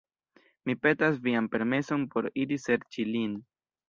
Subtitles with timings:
[0.69, 3.37] Mi petas vian permeson por iri serĉi lin.”